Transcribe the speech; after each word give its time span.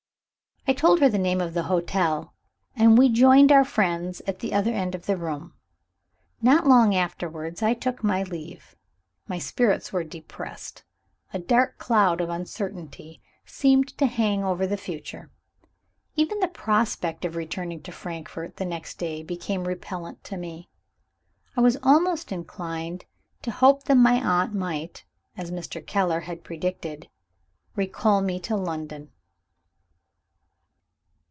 I 0.67 0.73
told 0.73 0.99
her 0.99 1.09
the 1.09 1.17
name 1.17 1.41
of 1.41 1.53
the 1.55 1.63
hotel; 1.63 2.33
and 2.77 2.95
we 2.97 3.09
joined 3.09 3.51
our 3.51 3.65
friends 3.65 4.21
at 4.27 4.39
the 4.39 4.53
other 4.53 4.71
end 4.71 4.93
of 4.95 5.05
the 5.07 5.17
room. 5.17 5.53
Not 6.39 6.65
long 6.67 6.93
afterwards 6.95 7.61
I 7.63 7.73
took 7.73 8.03
my 8.03 8.21
leave. 8.23 8.75
My 9.27 9.37
spirits 9.39 9.91
were 9.91 10.03
depressed; 10.03 10.83
a 11.33 11.39
dark 11.39 11.77
cloud 11.79 12.21
of 12.21 12.29
uncertainty 12.29 13.21
seemed 13.43 13.97
to 13.97 14.05
hang 14.05 14.43
over 14.43 14.65
the 14.67 14.77
future. 14.77 15.31
Even 16.15 16.39
the 16.39 16.47
prospect 16.47 17.25
of 17.25 17.35
returning 17.35 17.81
to 17.81 17.91
Frankfort, 17.91 18.55
the 18.57 18.65
next 18.65 18.97
day, 18.99 19.23
became 19.23 19.67
repellent 19.67 20.23
to 20.25 20.37
me. 20.37 20.69
I 21.57 21.61
was 21.61 21.75
almost 21.81 22.31
inclined 22.31 23.05
to 23.41 23.49
hope 23.51 23.83
that 23.85 23.95
my 23.95 24.21
aunt 24.23 24.53
might 24.53 25.05
(as 25.35 25.49
Mr. 25.51 25.85
Keller 25.85 26.21
had 26.21 26.43
predicted) 26.45 27.09
recall 27.75 28.21
me 28.21 28.39
to 28.41 28.55
London. 28.55 29.11